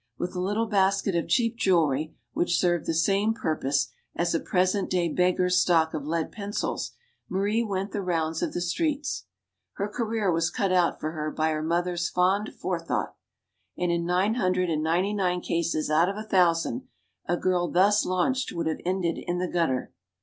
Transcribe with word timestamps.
With 0.17 0.33
a 0.33 0.41
little 0.41 0.65
basket 0.65 1.13
of 1.15 1.27
cheap 1.27 1.57
jewelry 1.57 2.15
which 2.33 2.57
served 2.59 2.87
the 2.87 2.93
same 2.95 3.35
purpose 3.35 3.93
as 4.15 4.33
a 4.33 4.39
present 4.39 4.89
day 4.89 5.09
beggar's 5.13 5.57
stock 5.57 5.93
of 5.93 6.07
lead 6.07 6.31
pencils 6.31 6.93
Marie 7.29 7.61
went 7.63 7.91
the 7.91 8.01
rounds 8.01 8.41
of 8.41 8.51
the 8.51 8.61
streets. 8.61 9.25
Her 9.73 9.87
career 9.87 10.31
was 10.31 10.49
cut 10.49 10.71
out 10.71 10.99
for 10.99 11.11
her 11.11 11.29
by 11.29 11.51
her 11.51 11.61
mother's 11.61 12.09
fond 12.09 12.49
forethought. 12.59 13.15
And 13.77 13.91
in 13.91 14.03
nine 14.07 14.33
hundred 14.33 14.71
and 14.71 14.81
ninety 14.81 15.13
nine 15.13 15.39
cases 15.39 15.91
out 15.91 16.09
of 16.09 16.17
a 16.17 16.23
thousand, 16.23 16.87
a 17.27 17.37
girl 17.37 17.67
thus 17.69 18.03
launched 18.03 18.51
would 18.53 18.65
have 18.65 18.81
ended 18.83 19.19
in 19.27 19.37
the 19.37 19.47
gutter. 19.47 19.93